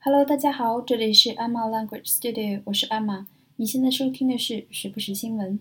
[0.00, 3.26] Hello，大家好，这里是 Emma Language Studio，我是 Emma。
[3.56, 5.58] 你现在收听的是时不时新闻。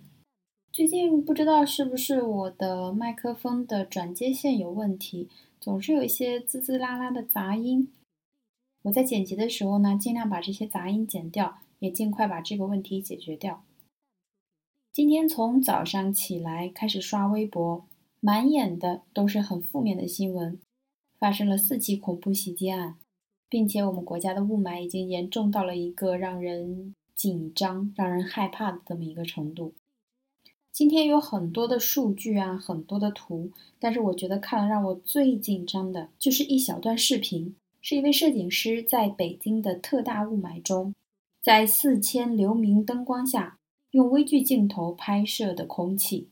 [0.72, 5.28] 最近不知道是不是我的麦克风的转接线有问题，
[5.60, 7.92] 总是有一些滋滋啦啦的杂音。
[8.84, 13.64] 我在剪辑的时候呢，尽量把这些杂音剪掉，也尽快把这个问题解决掉。
[14.94, 17.88] 今天从早上起来开始刷微博，
[18.20, 20.60] 满眼的都是很负面的新闻，
[21.18, 22.98] 发生了四起恐怖袭击案。
[23.50, 29.74] 并且我们国家的雾霾已经严重到了一个让人紧张、让人害怕的这么一个程度。
[30.72, 40.94] 今天有很多的数据啊，很多的图，但是我觉得看了让我最紧张的就是一小段视频，是一位摄影师在北京的特大雾霾中，
[41.42, 43.58] 在四千流明灯光下
[43.92, 46.28] 用微距镜头拍摄的空气，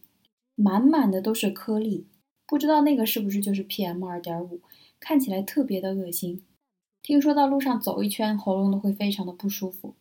[0.54, 2.06] 满满的都是颗粒，
[2.46, 4.60] 不知道那个是不是就是 PM 二点五，
[5.00, 6.44] 看起来特别的恶心。
[7.06, 9.94] 听说到路上走一圈，喉咙都会非常的不舒服。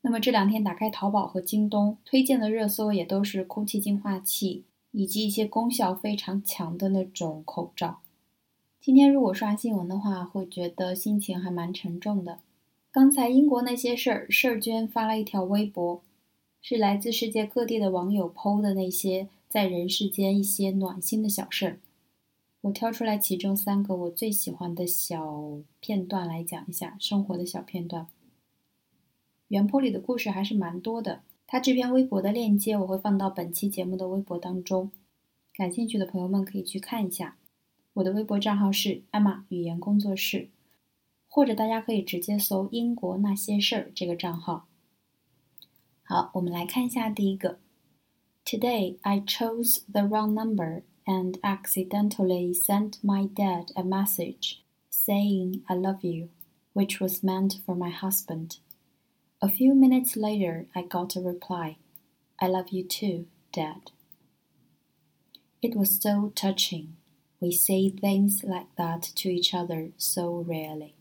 [0.00, 8.00] 那么这两天打开淘宝和京东推荐的热搜也都是空气净化器以及一些功效非常强的那种口罩。
[8.80, 12.40] 今天如果刷新闻的话，会觉得心情还蛮沉重的。
[12.90, 16.02] 刚才英国那些事儿，事儿娟发了一条微博，
[16.60, 21.78] 是来自世界各地的网友 PO 的那些在人世间一些暖心的小事儿。
[22.62, 28.06] 我挑出来其中三个我最喜欢的小片段来讲一下生活的小片段。
[29.48, 34.92] 原坡里的故事还是蛮多的，他这篇微博的链接我会放到本期节目的微博当中，
[35.52, 37.36] 感兴趣的朋友们可以去看一下。
[37.94, 40.48] 我的微博账号是艾玛语言工作室，
[41.26, 44.68] 或者大家可以直接搜“英国那些事儿”这个账号。
[46.04, 47.58] 好，我们来看一下第一个。
[48.44, 50.84] Today I chose the wrong number.
[51.05, 56.29] and accidentally sent my dad a message saying I love you,
[56.73, 58.57] which was meant for my husband.
[59.41, 61.77] A few minutes later, I got a reply
[62.39, 63.91] I love you too, Dad.
[65.63, 66.95] It was so touching.
[67.39, 70.93] We say things like that to each other so rarely.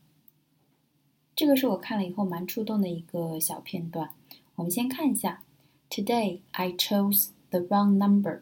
[1.34, 4.10] 这个是我看了以后蛮触动的一个小片段。
[4.54, 5.42] 我们先看一下。
[5.90, 8.40] Today I chose the wrong number.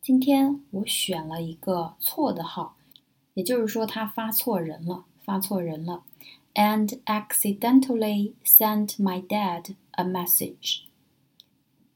[0.00, 2.74] 今天我选了一个错的号，
[3.34, 6.04] 也就是说他发错人了，发错人了。
[6.54, 10.84] And accidentally sent my dad a message.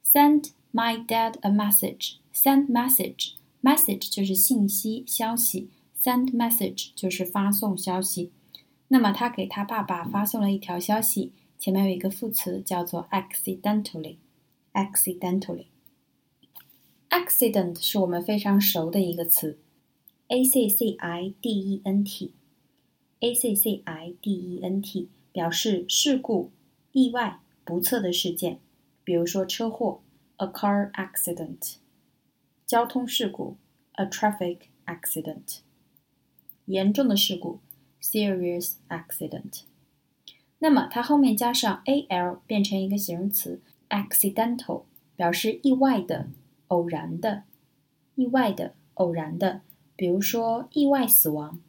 [0.05, 2.17] Sent my dad a message.
[2.35, 3.33] Send message.
[3.63, 5.71] Message 就是信息、消息。
[6.03, 8.31] Send message 就是发送消息。
[8.89, 14.19] 那么他给他爸爸发送了一条消息，前面有一个副词叫做 accidentally。
[14.75, 15.69] accidentally。
[17.11, 19.59] Accident 是我们非常熟的一个词
[20.29, 26.51] ，A C C I D E N T，A C C I D E N T 表示事故、
[26.93, 28.59] 意外、不测的事件，
[29.05, 30.01] 比如说车祸
[30.37, 31.77] ，a car accident；
[32.67, 33.57] 交通事故
[33.93, 35.61] ，a traffic accident；
[36.67, 37.61] 严重的事故
[38.03, 39.63] ，serious accident。
[40.59, 46.29] 那么它后面加上 a l 变成一个形容词，accidental，表示意外的。
[46.74, 47.44] 偶然的、
[48.16, 49.62] 意外的、偶然的，
[49.96, 51.60] 比如说意外死亡，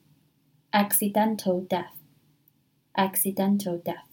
[0.73, 4.05] accidental death，accidental death。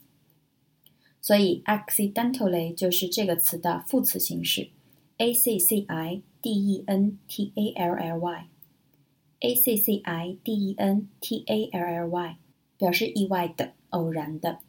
[1.19, 4.69] 所以 accidentally 就是这个词的副词形式，
[5.17, 10.53] a c c i d e n t a l l y，a c c i d
[10.53, 12.37] e n t a l l y
[12.77, 14.59] 表示意外的、偶然的。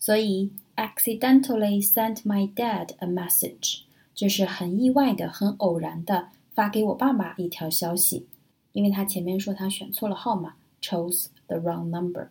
[0.00, 3.82] 所以 accidentally sent my dad a message。
[4.17, 8.25] 就是很意外的、很偶然的发给我爸爸一条消息，
[8.71, 12.29] 因为他前面说他选错了号码，chose the wrong number。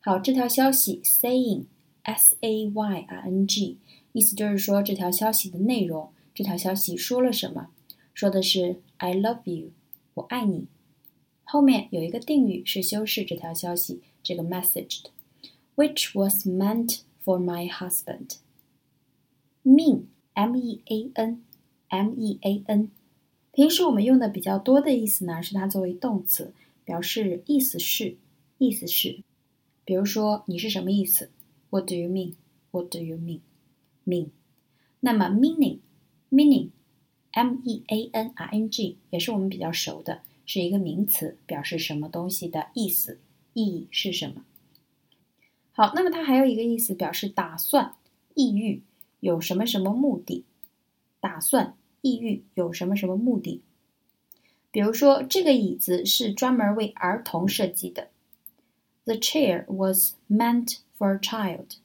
[0.00, 1.64] 好，这条消息 saying
[2.02, 3.78] s a y i n g，
[4.12, 7.68] 意思就是说这条消息的内容，这条消息说了什么？
[8.12, 9.70] 说的是 I love you，
[10.12, 10.66] 我爱你。
[11.44, 18.36] 后面有一个定语是修饰这条消息，这个 messaged，which was meant for my husband。
[19.64, 20.02] mean。
[20.40, 22.90] M E A N，M E A N，
[23.52, 28.16] 平时我们用的比较多的意思呢，是它作为动词，表示意思是，
[28.56, 29.20] 意思是。
[29.84, 31.28] 比如说，你是什么意思
[31.68, 34.28] ？What do you mean？What do you mean？Mean。
[35.00, 43.18] 那么 meaning，meaning，M E A N I N G 也是我们比较熟的，是一个名词，表示什么东西的意思，
[43.52, 44.46] 意义是什么。
[45.72, 47.94] 好，那么它还有一个意思，表示打算、
[48.34, 48.80] 意欲。
[49.20, 50.44] 有什么什么目的？
[51.20, 53.62] 打算、意欲有什么什么目的？
[54.70, 58.08] 比如说，这个椅子是专门为儿童设计的。
[59.04, 61.76] The chair was meant for a child.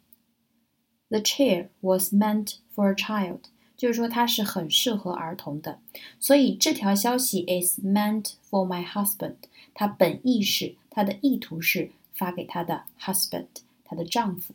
[1.09, 3.41] The chair was meant for a child，
[3.75, 5.79] 就是说它是很适合儿童的。
[6.19, 9.35] 所以这条消息 is meant for my husband。
[9.73, 13.47] 它本意是，它的意图是发给他的 husband，
[13.83, 14.53] 她的丈夫。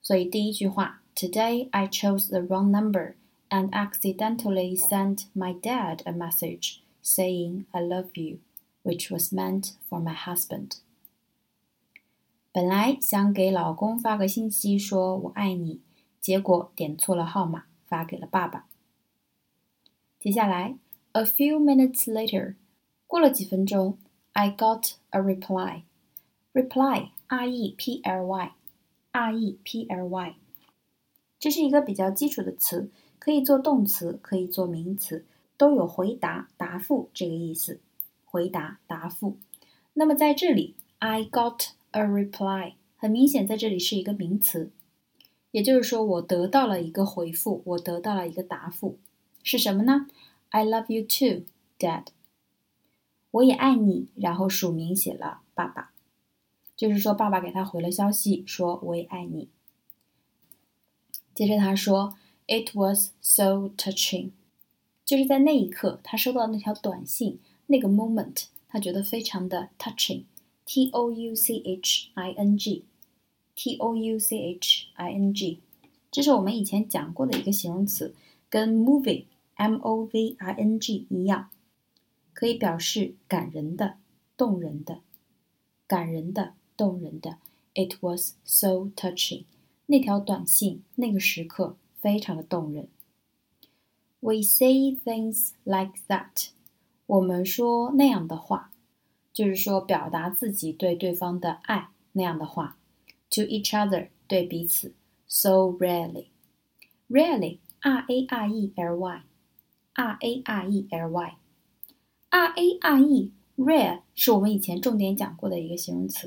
[0.00, 3.15] 所以第一句话 ，Today I chose the wrong number
[3.49, 8.39] and accidentally sent my dad a message saying I love you,
[8.83, 10.79] which was meant for my husband.
[12.51, 15.81] 本来想给老公发个信息说我爱你，
[16.21, 18.67] 结果点错了号码，发给了爸爸。
[20.19, 20.77] 接下来，
[21.11, 22.55] a few minutes later，
[23.07, 23.97] 过了几分钟，
[24.33, 28.51] I got a reply。reply r e p l y
[29.11, 30.35] r e p l y，
[31.40, 32.88] 这是一个比较基础的词，
[33.18, 35.24] 可以做动词，可以做名词，
[35.56, 37.80] 都有回答、答复这个意思。
[38.24, 39.38] 回答、答复。
[39.94, 41.70] 那么在这里，I got。
[41.92, 44.70] A reply 很明显，在这里是一个名词，
[45.50, 48.96] 也就是说，我得到了一个回复，我得到了一个答复，
[49.42, 50.06] 是什么呢
[50.50, 51.46] ？I love you too,
[51.80, 52.04] Dad。
[53.32, 55.90] 我也爱你，然后署名写了爸爸，
[56.76, 59.48] 就是说，爸爸给他回了消息，说我也爱你。
[61.40, 64.32] 接着他说，It was so touching，
[65.06, 67.38] 就是在那一刻，他收到那条短信，
[67.68, 70.24] 那个 moment，他觉得非常的 touching。
[70.66, 75.60] T O U C H I N G，T O U C H I N G，
[76.10, 78.14] 这是我们以前讲过的一个形容词，
[78.50, 81.48] 跟 moving M O V I N G 一样，
[82.34, 83.96] 可以表示感人的、
[84.36, 85.00] 动人的、
[85.86, 87.38] 感人的、动人的。
[87.74, 89.44] It was so touching，
[89.90, 92.88] 那条短信那个时刻非常的动人。
[94.20, 96.50] We say things like that，
[97.06, 98.70] 我们说那样的话。
[99.32, 102.78] 就是说，表达自己对对方的爱那样的话
[103.30, 104.92] ，to each other 对彼此
[105.28, 111.36] ，so rarely，rarely，r a r e l y，r a r e l y，r
[112.30, 116.26] a r e，rare 是我们以前重点讲过的一个形容词，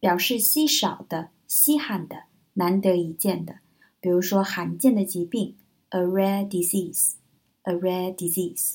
[0.00, 3.56] 表示稀少的、稀罕的、难得一见的。
[4.00, 5.56] 比如说，罕见的疾病
[5.90, 8.74] ，a rare disease，a rare disease，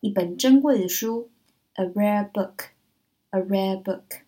[0.00, 1.30] 一本珍贵的书。
[1.74, 2.72] a rare book,
[3.30, 4.22] a rare book,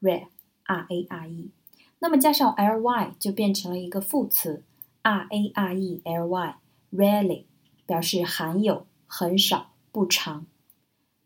[0.00, 0.28] rare,
[0.64, 1.50] r a r e，
[1.98, 4.62] 那么加上 l y 就变成了一个副词
[5.02, 6.56] r a r e l y,
[6.92, 7.44] rarely
[7.86, 10.46] 表示含有、很少、不常，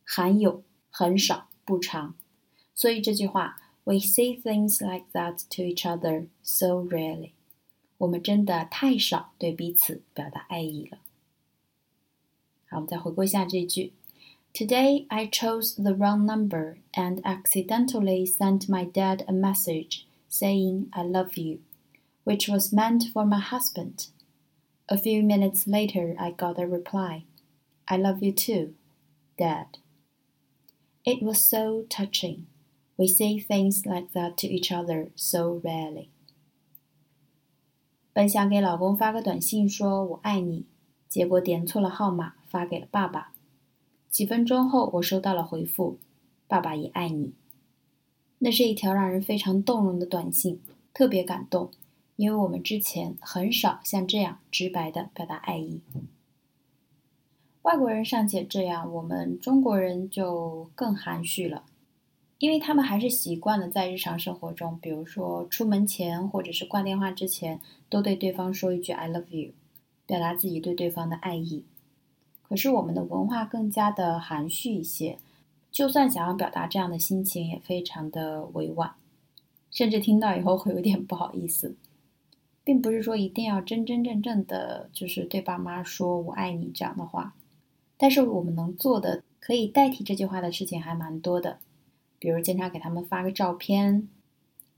[0.04, 2.14] 含有、很少、不常。
[2.72, 3.56] 所以这句话
[3.87, 7.31] ，We say things like that to each other so rarely。
[7.97, 10.99] 我们真的太少对彼此表达爱意了。
[12.69, 13.93] 好，我们再回顾一下这句。
[14.53, 21.37] Today I chose the wrong number and accidentally sent my dad a message saying I love
[21.37, 21.59] you,
[22.23, 24.07] which was meant for my husband.
[24.87, 27.23] A few minutes later, I got a reply
[27.87, 28.75] I love you too,
[29.37, 29.77] Dad.
[31.05, 32.47] It was so touching.
[32.98, 36.08] We say things like that to each other so rarely.
[38.12, 40.64] 本想给老公发个短信说我爱你，
[41.08, 43.32] 结果点错了号码，发给了爸爸。
[44.10, 45.98] 几分钟后，我收到了回复
[46.48, 47.34] ：“爸爸也爱你。”
[48.40, 50.60] 那是一条让人非常动容的短信，
[50.92, 51.70] 特别感动，
[52.16, 55.80] 因为我们之前很少像这样直白的表达爱意。
[57.62, 61.62] 外国人尚且这样，我们中国人就更含蓄了，
[62.38, 69.52] 因为他们还是习惯了在日常生活中，比如说出门前或者是挂电话之前，都对对方说一句 “I love you”，
[70.06, 71.64] 表达自己对对方的爱意。
[72.42, 75.18] 可是我们的文化更加的含蓄一些，
[75.70, 78.94] 就算想要表达这样的心情，也非常的委婉，
[79.70, 81.74] 甚至听到以后会有点不好意思，
[82.62, 87.34] 并不是说一定要真真正正的，就是对爸妈说我爱你这样的话。
[87.96, 91.58] 但是我们能做的，可以代替这句话的事情还蛮多的，
[92.18, 94.08] 比如经常给他们发个照片，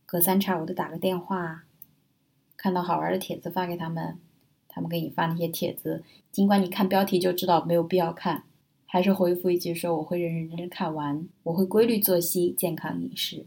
[0.07, 1.65] 隔三差五的打个电话，
[2.57, 4.19] 看到好玩的帖子发给他们。
[4.73, 8.45] 他们给你发那些帖子，尽管你看标题就知道没有必要看，
[8.87, 13.47] 还是回复一句说我会认认真真看完，我会规律作息、健康饮食。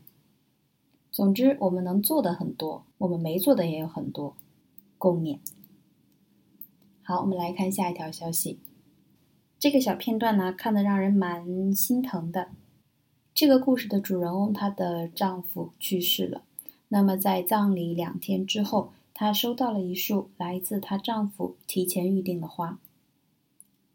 [1.09, 4.35] 总之，我们能做的很多，我们没做的也有很多。
[4.97, 5.39] 共勉。
[7.03, 8.59] 好，我们来看下一条消息。
[9.57, 12.49] 这个小片段呢，看得让人蛮心疼的。
[13.34, 16.42] 这个故事的主人翁，她的丈夫去世了。
[16.88, 18.92] 那么在葬礼两天之后。
[19.20, 22.78] 她收到了一束来自她丈夫提前预定的花。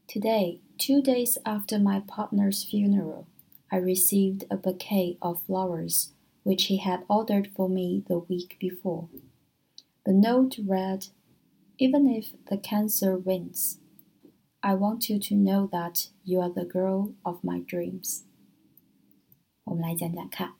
[0.06, 3.24] Today, two days after my partner's funeral,
[3.70, 6.10] I received a bouquet of flowers
[6.44, 9.08] which he had ordered for me the week before.
[10.04, 11.08] The note read,
[11.78, 13.80] Even if the cancer wins,
[14.62, 18.26] I want you to know that you are the girl of my dreams.
[19.69, 20.55] 我们来讲讲看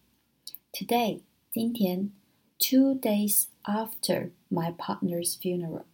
[0.71, 2.13] ，Today 今天
[2.59, 5.85] ，two days after my partner's funeral，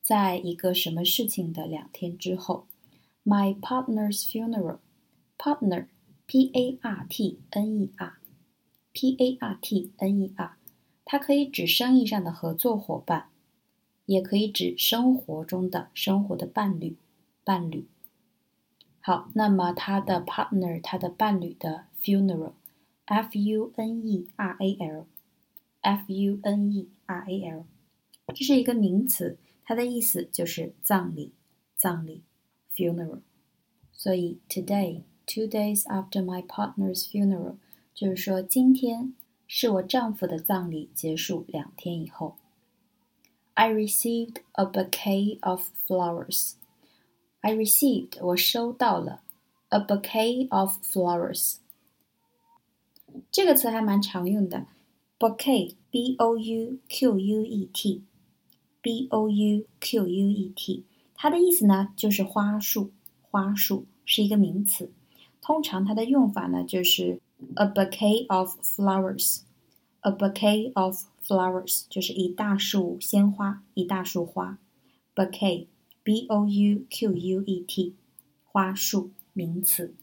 [0.00, 2.66] 在一个什么事情的两天之后
[3.24, 5.86] ，my partner's funeral，partner
[6.26, 10.56] P A R T N E R，P A R T N E R，
[11.04, 13.26] 它可以指生意上的合作伙伴，
[14.06, 16.96] 也可以指生活中的生活的伴侣，
[17.42, 17.88] 伴侣。
[19.00, 27.65] 好，那么他的 partner，他的伴侣的 funeral，F U N E R A L，F U N E R A L，
[28.33, 31.33] 这是一个名词，它的意思就是葬礼，
[31.77, 32.23] 葬礼，
[32.73, 33.21] funeral。
[33.91, 37.57] 所以 today。Two days after my partner's funeral，
[37.93, 39.13] 就是说今天
[39.45, 42.37] 是我丈夫的葬礼结束两天以后。
[43.55, 46.53] I received a bouquet of flowers.
[47.41, 49.21] I received 我收到了
[49.67, 51.57] a bouquet of flowers。
[53.30, 54.66] 这个词还蛮常用的
[55.18, 58.04] ，bouquet b o u q u e t
[58.80, 62.90] b o u q u e t，它的意思呢就是花束，
[63.20, 64.92] 花束是一个名词。
[65.40, 67.20] 通常它的用法呢，就是
[67.54, 69.42] a bouquet of flowers。
[70.00, 74.58] a bouquet of flowers 就是一大束鲜花，一大束花。
[75.14, 77.94] bouquet，b o u q u e t，
[78.44, 79.94] 花束，名词。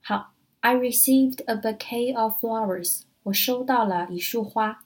[0.00, 3.02] 好，I received a bouquet of flowers。
[3.24, 4.84] 我收到了一束花。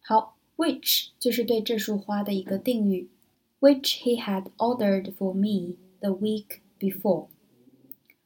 [0.00, 3.08] 好，which 就是对这束花的一个定语
[3.60, 7.28] ，which he had ordered for me the week before。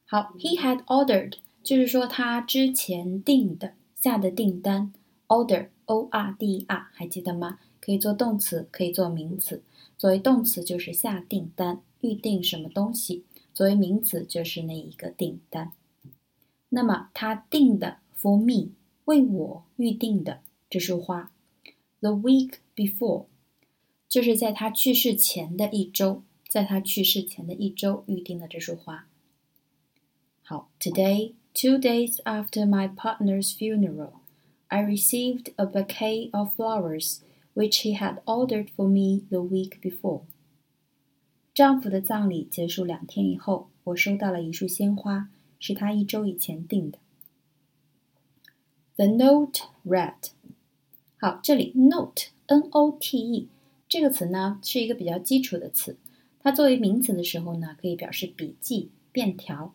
[0.05, 4.93] 好，he had ordered，就是说他之前订的下的订单
[5.27, 7.59] ，order o r d e r 还记得吗？
[7.79, 9.63] 可以做动词，可以做名词。
[9.97, 13.23] 作为动词就是下订单，预定什么东西；
[13.53, 15.71] 作为名词就是那一个订单。
[16.70, 18.72] 那么他订的 for me，
[19.04, 21.30] 为我预定的这束花，
[22.00, 23.26] the week before，
[24.08, 29.06] 就是在他去世前的一周，在他去世前的一周预定的这束花。
[30.42, 34.20] 好，Today, two days after my partner's funeral,
[34.68, 37.20] I received a bouquet of flowers
[37.54, 40.22] which he had ordered for me the week before.
[41.54, 45.30] 丈夫的葬礼结束两天以后，我收到了一束鲜花，
[45.61, 46.97] 是他一周以前订的。
[48.97, 50.31] The note read，
[51.17, 53.47] 好，这里 note，n-o-t-e
[53.87, 55.95] 这个词呢是一个比较基础的词，
[56.39, 59.73] 它作为名词的时候呢，可以表示笔记、便条。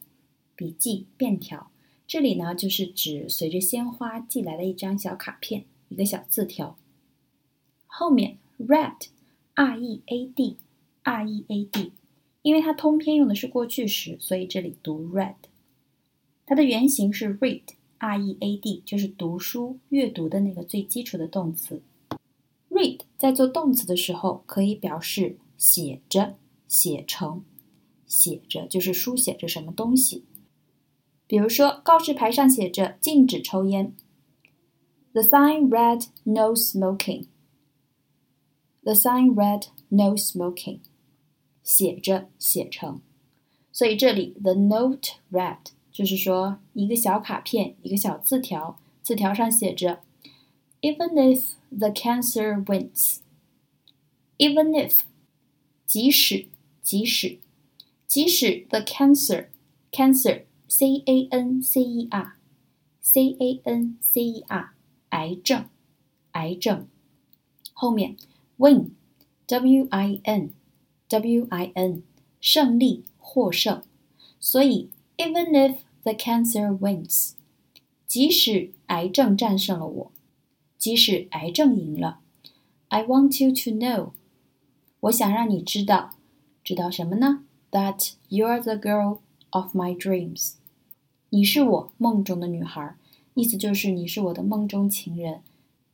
[0.54, 1.70] 笔记便条，
[2.06, 6.78] 这里呢就是指随着鲜花寄来的一张小卡片，一个小字条。
[7.86, 11.92] 后面 read，r e a d，r e a d，
[12.42, 15.34] 因为它通篇用的是过去时，所以这里读 read。
[16.46, 21.82] 它的原型是 read，r e a d，就是读书、阅读的那个最基础的动词。
[22.70, 26.36] read 在做动词的时候，可以表示写着、
[26.68, 27.44] 写成、
[28.06, 30.24] 写着，就是书写着什么东西。
[31.26, 33.92] 比如说，告示牌上写着“禁止抽烟”。
[35.12, 37.26] The sign read “No smoking”。
[38.84, 40.78] The sign read “No smoking”，
[41.64, 43.00] 写着写成。
[43.72, 45.58] 所以这里 the note read
[45.95, 50.01] 就是说一个小卡片，一个小字条，字条上写着：“
[50.81, 53.19] Even if the cancer wins。”
[54.37, 55.01] Even if，
[55.85, 56.47] 即使
[56.81, 57.39] 即使
[58.07, 59.47] 即使 the cancer
[59.91, 64.71] cancer。C A N C E R，C A N C E R，
[65.09, 65.65] 癌症，
[66.31, 66.87] 癌症。
[67.73, 68.15] 后面
[68.55, 72.03] win，W I N，W I N，
[72.39, 73.83] 胜利，获胜。
[74.39, 77.32] 所以 even if The cancer wins，
[78.06, 80.12] 即使癌症战胜了我，
[80.78, 82.20] 即使癌症赢了
[82.86, 84.12] ，I want you to know，
[85.00, 86.12] 我想让你知道，
[86.62, 89.18] 知道什么呢？That you're the girl。
[89.50, 90.54] of my dreams，
[91.30, 92.94] 你是我梦中的女孩，
[93.32, 95.40] 意思就是你是我的梦中情人，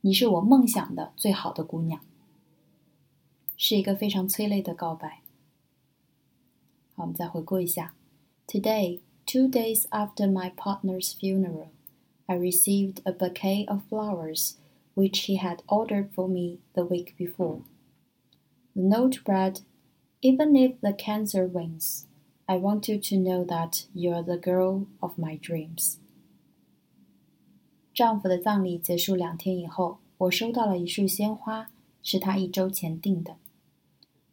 [0.01, 2.01] 你是我梦想的最好的姑娘，
[3.55, 5.21] 是一个非常催泪的告白。
[6.95, 7.93] 好，我们再回顾一下
[8.47, 11.70] ：Today, two days after my partner's funeral,
[12.26, 14.56] I received a bouquet of flowers
[14.94, 17.62] which he had ordered for me the week before.
[18.74, 19.60] The note read,
[20.20, 22.06] "Even if the cancer wins."
[22.46, 25.98] I want you to know that you're the girl of my dreams.
[27.92, 31.70] 丈夫的葬礼结束两天以后，我收到了一束鲜花，
[32.02, 33.36] 是他一周前订的。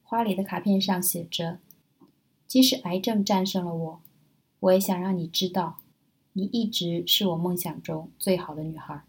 [0.04, 1.60] 花里的卡片上写着：“
[2.48, 4.02] 即使癌症战胜了我，
[4.60, 5.80] 我也想让你知道，
[6.34, 9.04] 你一直是我梦想中最好的女孩。”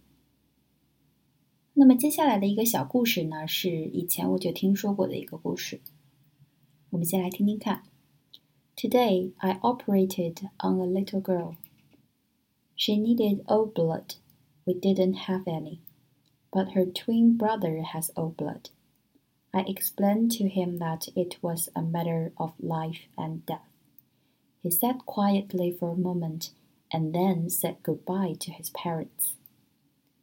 [1.79, 5.81] 那么接下来的一个小故事呢，是以前我就听说过的一个故事。
[6.91, 7.83] 我们先来听听看。
[8.75, 11.57] Today I operated on a little girl.
[12.77, 14.17] She needed O blood.
[14.65, 15.79] We didn't have any,
[16.51, 18.71] but her twin brother has O blood.
[19.51, 23.69] I explained to him that it was a matter of life and death.
[24.63, 26.51] He sat quietly for a moment
[26.93, 29.35] and then said goodbye to his parents.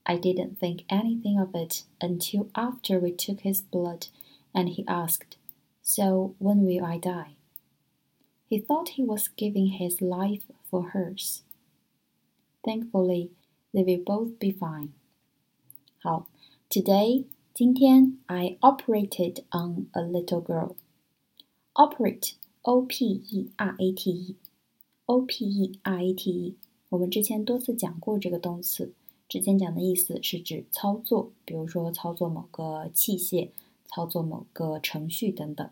[0.06, 4.08] I didn't think anything of it until after we took his blood
[4.54, 5.38] and he asked,
[5.82, 7.36] So when will I die?
[8.50, 11.44] He thought he was giving his life for hers.
[12.66, 13.32] Thankfully,
[13.74, 14.94] they will both be fine.
[16.04, 16.28] 好，
[16.70, 20.76] Today 今天 I operated on a little girl.
[21.76, 22.36] Operate,
[22.69, 24.37] O P E R A T E,
[25.07, 26.57] O P E R A T E。
[26.91, 28.93] 我们之前多次讲过这个动词。
[29.27, 33.49] 之前讲的意思是指操作，比如说操作某个器械、
[33.87, 35.71] 操作某个程序等等。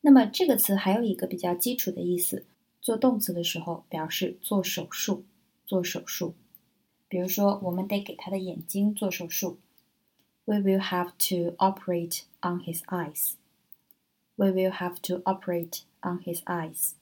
[0.00, 2.46] 那么这个词还有一个比较基础的意思，
[2.80, 5.24] 做动词的时候表示做手术，
[5.66, 6.32] 做手术。
[7.06, 9.58] 比如说，我们得给他的眼睛做手术。
[10.46, 13.32] We will have to operate on his eyes.
[14.37, 16.93] We will have to operate on his eyes.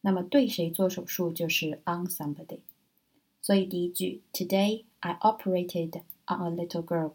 [0.00, 2.60] 那么对谁做手术就是 on somebody。
[3.40, 7.12] 所以第一句，Today I operated on a little girl，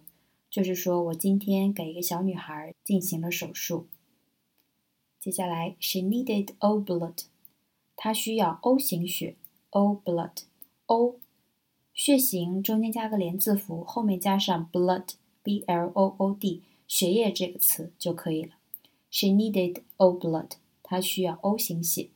[0.50, 3.88] 就是说我今天给一个小女孩进行了手术。
[5.20, 7.26] 接下来，She needed O blood，
[7.96, 9.36] 她需要 O 型血，
[9.72, 11.16] O blood，O
[11.94, 18.56] 血型中间加个连字符，后面加上 blood，B L O O D，血液这个词就可以了。
[19.10, 20.52] She needed O blood，
[20.84, 22.10] 她需要 O 型血。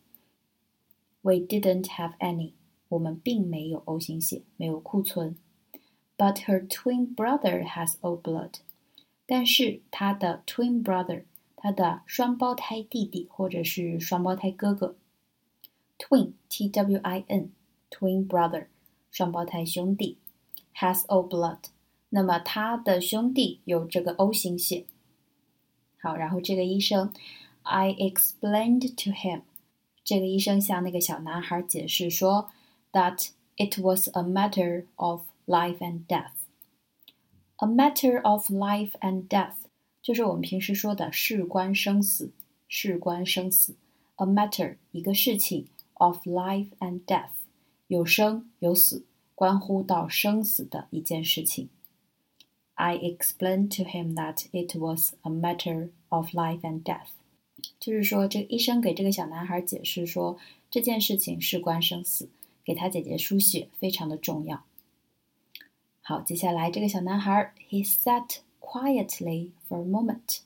[1.21, 2.53] We didn't have any。
[2.89, 5.37] 我们并没有 O 型血，没有库存。
[6.17, 8.55] But her twin brother has O blood。
[9.25, 11.23] 但是她的 twin brother，
[11.55, 14.97] 她的双胞胎弟弟或者是双胞胎哥哥，
[15.97, 17.51] twin T W I N
[17.91, 18.67] twin brother，
[19.11, 20.17] 双胞胎兄弟，
[20.75, 21.59] has O blood。
[22.09, 24.87] 那么他的兄弟有这个 O 型血。
[26.04, 27.12] 好，然后这个医生
[27.62, 29.40] ，I explained to him，
[30.04, 32.50] 这个医生向那个小男孩解释说。
[32.94, 36.30] that it was a matter of life and death.
[37.56, 39.56] A matter of life and death
[40.00, 42.30] 就是我们平时说的事关生死，
[42.68, 43.74] 事关生死。
[44.14, 47.30] A matter 一个事情 of life and death
[47.88, 51.68] 有生有死，关乎到生死的一件事情。
[52.74, 57.10] I explained to him that it was a matter of life and death，
[57.78, 60.36] 就是说，这个医生给这个小男孩解释说，
[60.70, 62.28] 这件事情事关生死。
[62.64, 64.64] 给他姐姐输血非常的重要。
[66.00, 70.38] 好，接下来这个小男孩，he sat quietly for a moment。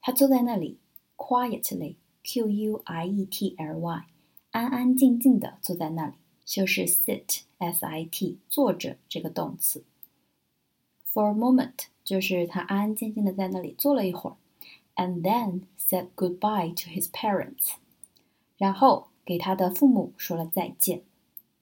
[0.00, 0.78] 他坐在那里
[1.16, 4.04] ，quietly，q u i e t l y，
[4.52, 9.82] 安安静静的坐在那里，就是 sit，s i t，坐着这个动词。
[11.13, 14.35] For a moment，就是他安安静静的在那里坐了一会儿，
[14.95, 17.73] and then said goodbye to his parents，
[18.57, 21.03] 然后给他的父母说了再见。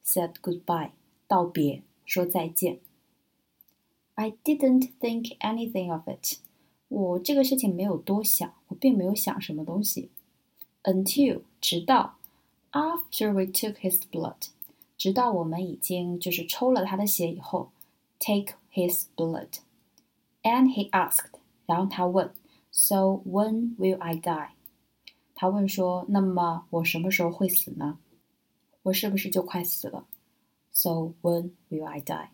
[0.04, 0.92] said goodbye，
[1.28, 2.80] 道别，说再见。
[4.16, 6.40] I didn't think anything of it，
[6.88, 10.10] 我这个事情没有多想，我并没有想什么东西。
[10.84, 12.16] Until，直到，
[12.72, 14.50] after we took his blood，
[14.98, 17.72] 直到我们已经就是抽了他的血以后，
[18.20, 22.32] take his blood，and he asked，然后他问，
[22.72, 24.50] So when will I die？
[25.36, 28.00] 他问说，那么我什么时候会死呢？
[28.84, 30.06] 我是不是就快死了？
[30.72, 32.30] So when will I die？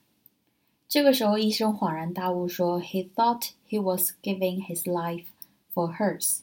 [0.88, 5.26] 这个时候，医生恍然大悟说：“He thought he was giving his life
[5.74, 6.42] for hers。”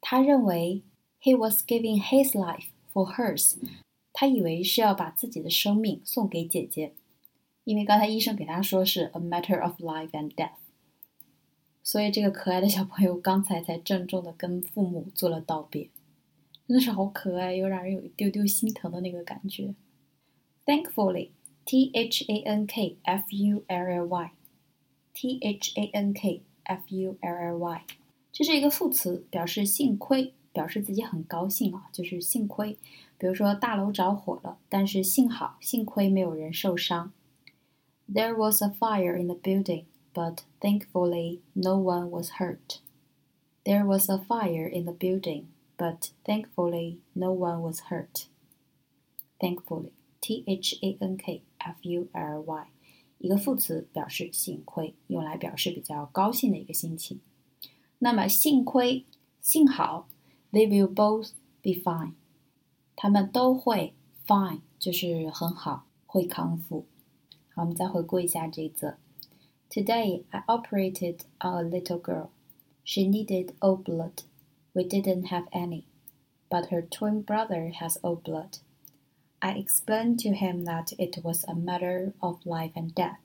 [0.00, 0.82] 他认为
[1.20, 3.58] he was giving his life for hers。
[4.12, 6.94] 他以为是要把自己的生命送给姐姐，
[7.65, 10.51] 因为刚才医生给他说是 a matter of life and death。
[11.83, 15.89] 所以这个可爱的小朋友刚才才郑重的跟父母做了道别。
[16.67, 19.75] 真的是好可爱，又让人有一丢丢心疼的那个感觉。
[20.65, 21.29] Thankfully,
[21.63, 24.31] T H A N K F U L L Y,
[25.13, 27.83] T H A N K F U L L Y，
[28.31, 32.75] 这是一个副词，表示幸亏，表示自己很高兴啊，就是幸亏。
[33.19, 37.11] 比如说大楼着火了，但是幸好幸亏没有人受伤。
[38.08, 42.80] There was a fire in the building, but thankfully no one was hurt.
[43.64, 45.44] There was a fire in the building,
[45.76, 48.26] but thankfully no one was hurt.
[49.38, 52.66] Thankfully, T H A N K F U L Y，
[53.18, 57.20] 一个副词表示幸亏，用来表示比较高兴的一个心情。
[58.00, 59.04] 那么幸亏、
[59.40, 60.08] 幸好，
[60.52, 61.30] they will both
[61.62, 62.14] be fine，
[62.96, 63.94] 他们都会
[64.26, 66.86] fine，就是很好，会康复。
[67.54, 68.96] 好，我们再回顾一下这一则。
[69.70, 72.28] Today I operated on a little girl.
[72.84, 74.22] She needed O blood.
[74.72, 75.84] We didn't have any,
[76.48, 78.58] but her twin brother has O blood.
[79.40, 83.20] I explained to him that it was a matter of life and death.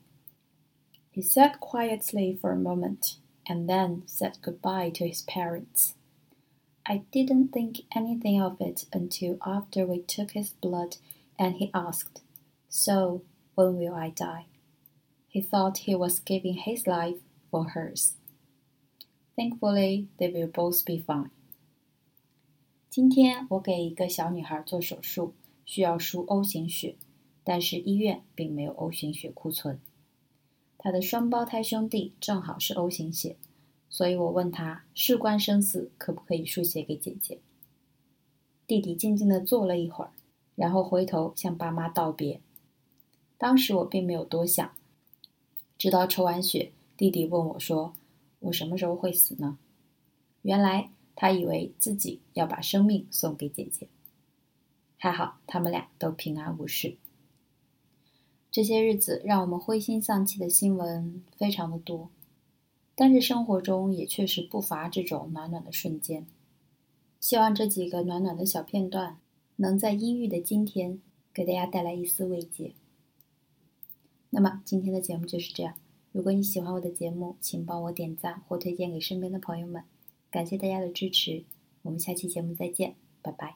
[1.10, 5.94] He sat quietly for a moment and then said goodbye to his parents.
[6.86, 10.96] I didn't think anything of it until after we took his blood
[11.38, 12.22] and he asked,
[12.68, 13.22] So,
[13.55, 14.45] when will I die?
[15.27, 18.13] He thought he was giving his life for hers.
[19.35, 21.29] Thankfully, they will both be fine.
[22.89, 25.33] 今天我给一个小女孩做手术，
[25.65, 26.95] 需要输 O 型血，
[27.43, 29.79] 但是医院并没有 O 型血库存。
[30.77, 33.37] 她的双胞胎兄弟正好是 O 型血，
[33.89, 37.39] 所以我问他事关生死，可不可以输血给姐姐？
[38.67, 40.11] 弟弟静静地坐了一会儿，
[40.55, 42.41] 然后回头向爸妈道别。
[43.41, 44.71] 当时我并没有多想，
[45.75, 47.93] 直到抽完血，弟弟问我说
[48.41, 49.57] ：“我什么时候会死呢？”
[50.43, 53.87] 原来他以为自己要把生命送给姐姐。
[54.95, 56.97] 还好他们俩都平安无事。
[58.51, 62.11] 这些日子让我们灰心丧气的新闻非常的多，
[62.93, 66.27] 但是生活中也确实不乏这种暖暖的瞬间。
[67.19, 69.17] 希望这几个暖暖的小片段，
[69.55, 71.01] 能在阴郁的今天
[71.33, 72.73] 给大家带来一丝慰藉。
[74.31, 75.75] 那么今天的节目就是这样。
[76.11, 79.83] 如果你喜欢我的节目，请帮我点赞或推荐给身边的朋友们。
[80.29, 81.43] 感谢大家的支持，
[81.83, 83.55] 我们下期节目再见，拜拜。